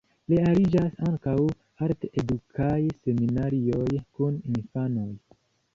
[0.31, 1.35] Realiĝas ankaŭ
[1.89, 5.11] art-edukaj seminarioj kun infanoj.